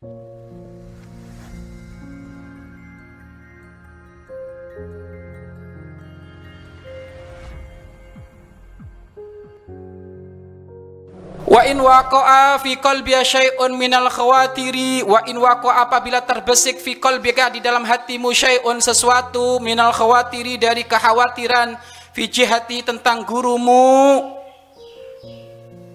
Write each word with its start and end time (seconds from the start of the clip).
Wa 0.00 0.08
in 0.08 0.16
waqa'a 11.84 12.56
fi 12.64 12.80
qalbi 12.80 13.12
syai'un 13.12 13.76
minal 13.76 14.08
khawatiri 14.08 15.04
wa 15.04 15.20
in 15.28 15.36
waqa'a 15.36 15.84
apabila 15.84 16.24
terbesik 16.24 16.80
fi 16.80 16.96
qalbika 16.96 17.52
di 17.52 17.60
dalam 17.60 17.84
hatimu 17.84 18.32
syai'un 18.32 18.80
sesuatu 18.80 19.60
minal 19.60 19.92
khawatiri 19.92 20.56
dari 20.56 20.88
kekhawatiran 20.88 21.76
fi 22.16 22.24
jihati 22.24 22.88
tentang 22.88 23.28
gurumu. 23.28 24.24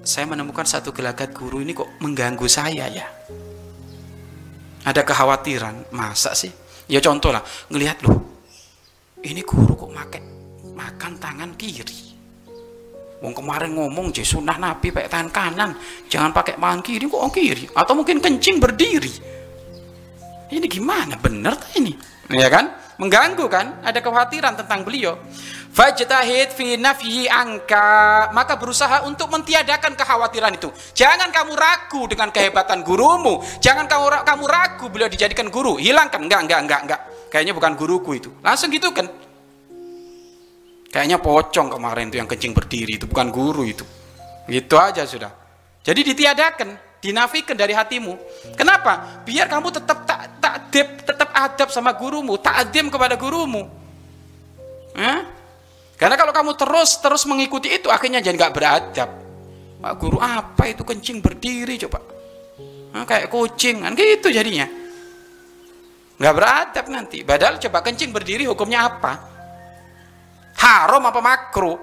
Saya 0.06 0.30
menemukan 0.30 0.70
satu 0.70 0.94
gelagat 0.94 1.34
guru 1.34 1.66
ini 1.66 1.74
kok 1.74 1.90
mengganggu 1.98 2.46
saya 2.46 2.86
ya 2.86 3.10
ada 4.86 5.02
kekhawatiran 5.02 5.91
masa 5.91 6.38
sih 6.38 6.53
ya 6.88 7.02
contoh 7.02 7.34
lah 7.34 7.41
ngelihat 7.73 8.05
loh 8.05 8.17
ini 9.26 9.41
guru 9.41 9.73
kok 9.73 9.91
makan 9.91 10.23
makan 10.77 11.12
tangan 11.17 11.52
kiri 11.57 12.05
Wong 13.23 13.31
kemarin 13.31 13.73
ngomong 13.73 14.13
je 14.13 14.21
sunnah 14.21 14.59
Nabi 14.59 14.93
pakai 14.93 15.09
tangan 15.09 15.29
kanan, 15.34 15.71
jangan 16.12 16.29
pakai 16.29 16.62
tangan 16.62 16.84
kiri 16.85 17.09
kok 17.09 17.31
kiri 17.34 17.66
atau 17.73 17.98
mungkin 17.98 18.21
kencing 18.21 18.62
berdiri. 18.62 19.13
Ini 20.52 20.67
gimana? 20.70 21.17
Bener 21.17 21.57
ini? 21.73 21.95
Ya 22.29 22.52
kan? 22.54 22.70
Mengganggu 22.95 23.45
kan? 23.52 23.84
Ada 23.84 23.99
kekhawatiran 23.99 24.55
tentang 24.55 24.88
beliau. 24.88 25.20
Fajtahid 25.76 26.55
fi 26.55 26.80
nafyi 26.80 27.27
angka. 27.27 28.31
Maka 28.31 28.55
berusaha 28.55 29.04
untuk 29.04 29.27
mentiadakan 29.27 29.99
kekhawatiran 29.99 30.55
itu. 30.55 30.71
Jangan 30.95 31.27
kamu 31.31 31.52
ragu 31.54 32.08
dengan 32.08 32.31
kehebatan 32.31 32.88
gurumu. 32.88 33.44
Jangan 33.59 33.85
kamu 33.91 34.23
kamu 34.23 34.44
ragu 34.48 34.85
beliau 34.88 35.12
dijadikan 35.12 35.52
guru. 35.52 35.76
Hilangkan. 35.76 36.23
Enggak, 36.23 36.48
enggak, 36.48 36.59
enggak, 36.63 36.81
enggak. 36.88 37.02
Kayaknya 37.27 37.54
bukan 37.54 37.73
guruku 37.76 38.12
itu. 38.16 38.32
Langsung 38.40 38.71
gitu 38.71 38.96
kan. 38.96 39.12
Kayaknya 40.88 41.20
pocong 41.20 41.76
kemarin 41.76 42.07
itu 42.07 42.23
yang 42.23 42.29
kencing 42.32 42.55
berdiri 42.55 42.96
itu 42.96 43.04
bukan 43.04 43.27
guru 43.27 43.68
itu. 43.68 43.84
Gitu 44.48 44.79
aja 44.79 45.04
sudah. 45.04 45.27
Jadi 45.84 46.01
ditiadakan, 46.01 46.98
dinafikan 47.04 47.60
dari 47.60 47.76
hatimu. 47.76 48.16
Kenapa? 48.55 49.21
Biar 49.27 49.51
kamu 49.51 49.76
tetap 49.76 50.07
tak 50.07 50.40
takdib, 50.40 51.04
adab 51.36 51.68
sama 51.68 51.91
gurumu, 52.00 52.40
takdim 52.40 52.88
kepada 52.88 53.20
gurumu. 53.20 53.68
Eh? 54.96 55.20
Karena 56.00 56.16
kalau 56.16 56.32
kamu 56.32 56.55
terus 56.55 57.00
terus 57.04 57.28
mengikuti 57.28 57.72
itu 57.72 57.91
akhirnya 57.91 58.24
jadi 58.24 58.36
nggak 58.36 58.55
beradab. 58.55 59.10
Pak 59.84 59.94
guru 60.00 60.18
apa 60.24 60.72
itu 60.72 60.88
kencing 60.88 61.20
berdiri 61.20 61.76
coba? 61.84 62.00
Nah, 62.96 63.04
kayak 63.04 63.28
kucing 63.28 63.84
kan 63.84 63.91
gitu 63.91 64.31
jadinya. 64.31 64.66
Nggak 66.16 66.34
beradab 66.36 66.86
nanti. 66.88 67.28
Padahal 67.28 67.59
coba 67.59 67.84
kencing 67.84 68.16
berdiri 68.16 68.47
hukumnya 68.47 68.88
apa? 68.88 69.36
haram 70.56 71.03
apa 71.03 71.19
makro 71.19 71.74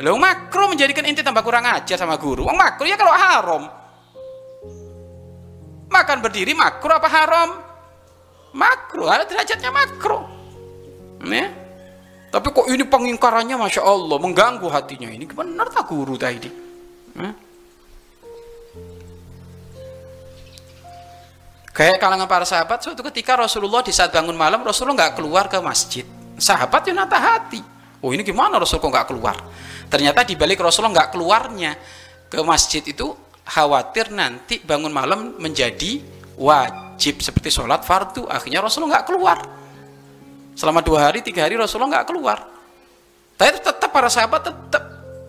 lo 0.00 0.16
makro 0.16 0.72
menjadikan 0.72 1.04
inti 1.04 1.20
tambah 1.20 1.44
kurang 1.44 1.64
ajar 1.68 1.96
sama 1.96 2.16
guru 2.16 2.48
Wong 2.48 2.56
makro 2.56 2.84
ya 2.88 2.96
kalau 2.96 3.12
haram 3.12 3.62
makan 5.88 6.18
berdiri 6.20 6.52
makro 6.56 6.92
apa 6.92 7.08
haram 7.08 7.48
makro 8.54 9.10
ada 9.10 9.26
derajatnya 9.26 9.74
makro. 9.74 10.30
Ya 11.26 11.64
tapi 12.34 12.50
kok 12.50 12.66
ini 12.66 12.82
pengingkarannya 12.82 13.54
masya 13.54 13.86
Allah 13.86 14.18
mengganggu 14.18 14.66
hatinya 14.66 15.06
ini. 15.06 15.22
Benar 15.22 15.70
tak 15.70 15.86
guru 15.86 16.18
tadi 16.18 16.50
ya? 17.14 17.30
kayak 21.70 22.02
kalangan 22.02 22.26
para 22.26 22.42
sahabat 22.42 22.82
suatu 22.82 23.06
ketika 23.06 23.38
Rasulullah 23.38 23.86
di 23.86 23.94
saat 23.94 24.10
bangun 24.10 24.34
malam 24.34 24.66
Rasulullah 24.66 25.06
nggak 25.06 25.14
keluar 25.14 25.46
ke 25.46 25.62
masjid. 25.62 26.02
Sahabat 26.34 26.90
yang 26.90 26.98
nata 26.98 27.14
hati. 27.14 27.62
Oh 28.02 28.10
ini 28.10 28.26
gimana 28.26 28.58
Rasul 28.58 28.82
kok 28.82 28.90
nggak 28.90 29.14
keluar? 29.14 29.38
Ternyata 29.86 30.26
di 30.26 30.34
balik 30.34 30.58
Rasulullah 30.58 31.06
nggak 31.06 31.10
keluarnya 31.14 31.78
ke 32.26 32.42
masjid 32.42 32.82
itu 32.82 33.14
khawatir 33.46 34.10
nanti 34.10 34.58
bangun 34.58 34.90
malam 34.90 35.38
menjadi 35.38 36.02
wajib 36.34 36.83
seperti 36.98 37.50
sholat 37.50 37.82
fardu 37.82 38.26
akhirnya 38.30 38.64
Rasulullah 38.64 39.00
nggak 39.00 39.06
keluar. 39.06 39.38
Selama 40.54 40.80
dua 40.80 41.10
hari 41.10 41.20
tiga 41.20 41.42
hari 41.42 41.58
Rasulullah 41.58 42.00
nggak 42.00 42.06
keluar. 42.08 42.38
Tapi 43.34 43.58
tetap 43.58 43.90
para 43.90 44.06
sahabat 44.06 44.46
tetap 44.46 44.82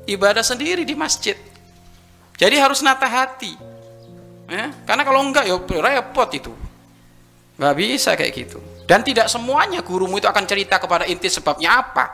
ibadah 0.05 0.45
sendiri 0.45 0.85
di 0.85 0.93
masjid. 0.93 1.33
Jadi 2.37 2.55
harus 2.61 2.85
nata 2.85 3.09
hati. 3.09 3.57
Ya? 4.45 4.69
karena 4.85 5.01
kalau 5.01 5.25
enggak 5.25 5.49
ya 5.49 5.57
repot 5.57 6.29
itu. 6.29 6.53
Nggak 7.57 7.75
bisa 7.81 8.13
kayak 8.13 8.31
gitu. 8.35 8.61
Dan 8.85 9.01
tidak 9.01 9.25
semuanya 9.25 9.81
gurumu 9.81 10.21
itu 10.21 10.29
akan 10.29 10.45
cerita 10.45 10.77
kepada 10.77 11.09
inti 11.09 11.25
sebabnya 11.25 11.81
apa. 11.81 12.05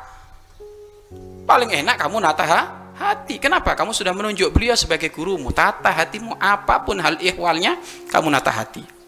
Paling 1.43 1.83
enak 1.83 1.99
kamu 1.99 2.23
nata 2.23 2.47
hati. 2.95 3.35
Kenapa? 3.35 3.75
Kamu 3.75 3.91
sudah 3.91 4.15
menunjuk 4.15 4.55
beliau 4.55 4.79
sebagai 4.79 5.11
gurumu. 5.11 5.51
Tata 5.51 5.91
hatimu 5.91 6.39
apa 6.39 6.79
pun 6.87 6.95
hal 7.03 7.19
ihwalnya 7.19 7.75
kamu 8.07 8.31
nata 8.31 8.53
hati 8.53 9.00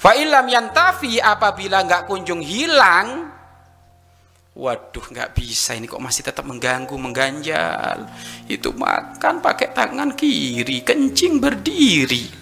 fa'ilam 0.00 0.48
yantafi 0.48 1.20
apabila 1.20 1.84
nggak 1.84 2.08
kunjung 2.08 2.40
hilang 2.40 3.28
waduh 4.56 5.04
nggak 5.04 5.36
bisa 5.36 5.76
ini 5.76 5.86
kok 5.86 6.02
masih 6.02 6.26
tetap 6.26 6.42
mengganggu 6.44 6.92
mengganjal. 6.98 8.08
Itu 8.50 8.74
makan 8.74 9.40
pakai 9.40 9.72
tangan 9.72 10.12
kiri 10.18 10.82
kencing 10.82 11.38
berdiri 11.38 12.39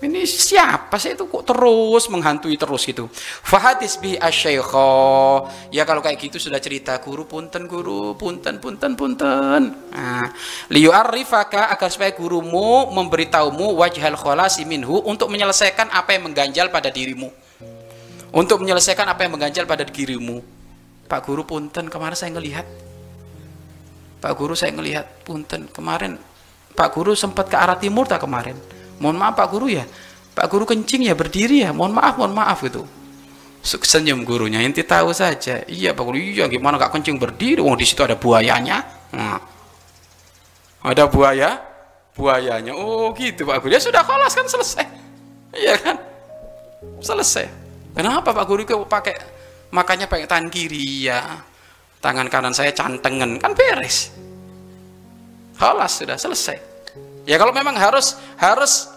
ini 0.00 0.24
siapa 0.24 0.96
sih 0.96 1.12
itu 1.12 1.28
kok 1.28 1.44
terus 1.44 2.08
menghantui 2.08 2.56
terus 2.56 2.88
gitu? 2.88 3.12
Fahadis 3.44 4.00
bi 4.00 4.16
asyaikho 4.16 5.44
ya 5.68 5.84
kalau 5.84 6.00
kayak 6.00 6.16
gitu 6.16 6.40
sudah 6.40 6.56
cerita 6.56 6.96
guru 7.04 7.28
punten 7.28 7.68
guru 7.68 8.16
punten 8.16 8.56
punten 8.56 8.96
punten. 8.96 9.76
Nah, 9.92 10.26
liu 10.72 10.88
arifaka 10.88 11.68
agar 11.68 11.92
supaya 11.92 12.16
gurumu 12.16 12.88
memberitahumu 12.96 13.76
wajhal 13.76 14.16
kholasi 14.16 14.64
minhu 14.64 15.04
untuk 15.04 15.28
menyelesaikan 15.28 15.92
apa 15.92 16.16
yang 16.16 16.32
mengganjal 16.32 16.72
pada 16.72 16.88
dirimu. 16.88 17.28
Untuk 18.32 18.64
menyelesaikan 18.64 19.04
apa 19.04 19.28
yang 19.28 19.36
mengganjal 19.36 19.68
pada 19.68 19.84
dirimu. 19.84 20.40
Pak 21.10 21.26
Guru 21.26 21.42
punten 21.44 21.90
kemarin 21.90 22.14
saya 22.16 22.30
ngelihat. 22.32 22.64
Pak 24.22 24.32
Guru 24.38 24.54
saya 24.54 24.70
ngelihat 24.70 25.26
punten. 25.26 25.66
Kemarin 25.68 26.16
Pak 26.72 26.88
Guru 26.94 27.12
sempat 27.18 27.50
ke 27.50 27.58
arah 27.58 27.76
timur 27.76 28.06
tak 28.06 28.22
kemarin 28.22 28.79
mohon 29.00 29.16
maaf 29.16 29.34
Pak 29.34 29.48
Guru 29.50 29.66
ya. 29.72 29.84
Pak 30.36 30.46
Guru 30.46 30.64
kencing 30.68 31.08
ya 31.08 31.16
berdiri 31.16 31.66
ya. 31.66 31.74
Mohon 31.74 31.92
maaf 31.98 32.14
mohon 32.20 32.34
maaf 32.36 32.60
gitu. 32.62 32.86
Senyum 33.60 34.24
gurunya 34.24 34.64
inti 34.64 34.80
tahu 34.80 35.12
saja. 35.12 35.60
Iya 35.68 35.92
Pak 35.92 36.04
Guru 36.04 36.16
iya 36.16 36.48
gimana 36.48 36.80
gak 36.80 36.96
kencing 36.96 37.20
berdiri? 37.20 37.60
Wong 37.60 37.76
di 37.76 37.84
situ 37.84 38.00
ada 38.00 38.16
buayanya. 38.16 38.84
Nah. 39.12 39.40
ada 40.80 41.04
buaya? 41.12 41.60
Buayanya. 42.16 42.72
Oh 42.72 43.12
gitu 43.16 43.44
Pak 43.44 43.60
Guru. 43.64 43.76
Ya 43.76 43.80
sudah 43.80 44.00
kelas 44.00 44.32
kan 44.32 44.46
selesai. 44.48 44.86
Iya 45.52 45.76
kan? 45.76 45.96
Selesai. 47.04 47.46
Kenapa 47.92 48.32
Pak 48.32 48.44
Guru 48.48 48.64
kok 48.64 48.88
pakai 48.88 49.16
makanya 49.74 50.08
pakai 50.08 50.24
tangan 50.24 50.48
kiri? 50.48 51.10
Ya 51.10 51.44
tangan 52.00 52.32
kanan 52.32 52.56
saya 52.56 52.72
cantengan. 52.72 53.36
Kan 53.36 53.52
beres. 53.52 54.08
Kelas 55.60 55.92
sudah 56.00 56.16
selesai. 56.16 56.56
Ya 57.28 57.36
kalau 57.36 57.52
memang 57.52 57.76
harus 57.76 58.16
harus 58.40 58.88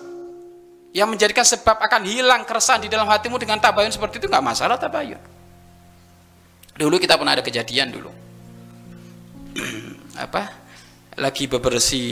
yang 0.94 1.10
menjadikan 1.10 1.42
sebab 1.42 1.82
akan 1.82 2.06
hilang 2.06 2.46
keresahan 2.46 2.86
di 2.86 2.88
dalam 2.88 3.10
hatimu 3.10 3.42
dengan 3.42 3.58
tabayun 3.58 3.90
seperti 3.90 4.22
itu 4.22 4.30
nggak 4.30 4.46
masalah 4.46 4.78
tabayun. 4.78 5.18
Dulu 6.78 7.02
kita 7.02 7.18
pernah 7.18 7.34
ada 7.34 7.42
kejadian 7.42 7.90
dulu. 7.90 8.14
apa? 10.26 10.62
Lagi 11.18 11.50
bebersih 11.50 12.08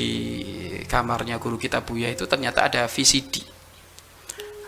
kamarnya 0.90 1.38
guru 1.38 1.62
kita 1.62 1.86
Buya 1.86 2.10
itu 2.10 2.26
ternyata 2.26 2.66
ada 2.66 2.90
VCD. 2.90 3.46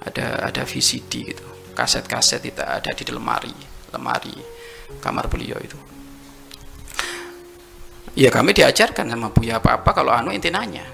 Ada 0.06 0.50
ada 0.54 0.62
VCD 0.62 1.34
gitu. 1.34 1.46
Kaset-kaset 1.74 2.42
itu 2.46 2.62
ada 2.62 2.94
di 2.94 3.04
lemari, 3.10 3.54
lemari 3.90 4.38
kamar 5.02 5.26
beliau 5.26 5.58
itu. 5.58 5.78
Ya 8.14 8.30
kami 8.30 8.54
diajarkan 8.54 9.10
sama 9.10 9.34
Buya 9.34 9.58
apa-apa 9.58 9.90
kalau 9.90 10.14
anu 10.14 10.30
inti 10.30 10.54
nanya 10.54 10.86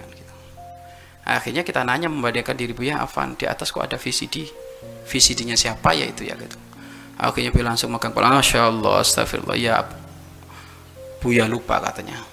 akhirnya 1.38 1.62
kita 1.68 1.86
nanya 1.86 2.08
membandingkan 2.08 2.56
diri 2.56 2.72
Buya 2.74 3.04
Afan 3.04 3.36
di 3.36 3.44
atas 3.44 3.70
kok 3.70 3.84
ada 3.84 4.00
VCD 4.00 4.48
VCD-nya 5.04 5.60
siapa? 5.60 5.92
Ya 5.92 6.08
itu 6.08 6.24
ya 6.24 6.40
gitu. 6.40 6.56
Akhirnya 7.20 7.52
Buya 7.52 7.66
langsung 7.76 7.92
makan 7.92 8.16
kepala 8.16 8.40
Masya 8.40 8.72
Allah 8.72 9.04
astagfirullah 9.04 9.58
ya 9.60 9.84
Buya 11.20 11.50
lupa 11.52 11.84
katanya. 11.84 12.24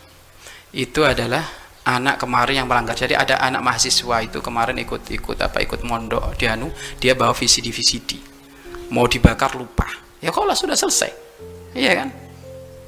Itu 0.70 1.02
adalah 1.02 1.43
anak 1.82 2.22
kemarin 2.22 2.62
yang 2.62 2.69
melanggar. 2.70 2.94
Jadi 2.94 3.19
ada 3.19 3.43
anak 3.43 3.66
mahasiswa 3.66 4.16
itu 4.22 4.38
kemarin 4.38 4.78
ikut 4.78 5.10
ikut 5.10 5.38
apa 5.43 5.58
ikut 5.64 5.82
mondok 5.82 6.38
di 6.38 6.46
anu 6.46 6.70
dia 7.02 7.19
bawa 7.19 7.34
VCD 7.34 7.75
VCD 7.75 8.10
mau 8.94 9.10
dibakar 9.10 9.58
lupa. 9.58 9.90
Ya 10.22 10.31
kalau 10.31 10.54
sudah 10.54 10.78
selesai. 10.78 11.10
Iya 11.75 12.04
kan? 12.04 12.08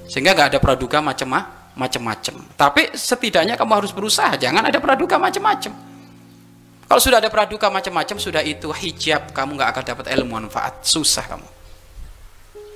Sehingga 0.06 0.38
nggak 0.38 0.55
ada 0.55 0.58
praduga 0.62 1.02
macam-macam 1.02 2.34
tapi 2.58 2.90
setidaknya 2.90 3.55
kamu 3.55 3.72
harus 3.78 3.94
berusaha 3.94 4.34
jangan 4.34 4.66
ada 4.66 4.82
praduga 4.82 5.14
macam-macam 5.14 5.88
Kalau 6.88 7.00
sudah 7.05 7.20
ada 7.20 7.29
praduka 7.29 7.69
macam-macam, 7.69 8.17
sudah 8.17 8.40
itu 8.40 8.73
hijab, 8.73 9.37
kamu 9.37 9.61
nggak 9.61 9.70
akan 9.76 9.85
dapat 9.85 10.05
ilmu 10.17 10.40
manfaat, 10.40 10.81
susah 10.81 11.25
kamu. 11.29 11.49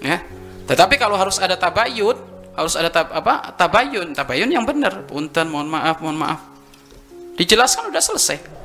Ya. 0.04 0.20
Tetapi 0.68 1.00
kalau 1.00 1.16
harus 1.16 1.40
ada 1.40 1.56
tabayun, 1.56 2.20
harus 2.52 2.76
ada 2.76 2.92
tab, 2.92 3.08
apa? 3.08 3.56
Tabayun, 3.56 4.12
tabayun 4.12 4.52
yang 4.52 4.68
benar. 4.68 5.08
Punten, 5.08 5.48
mohon 5.48 5.72
maaf, 5.72 5.96
mohon 6.04 6.20
maaf. 6.20 6.40
Dijelaskan 7.40 7.88
udah 7.88 8.02
selesai. 8.04 8.61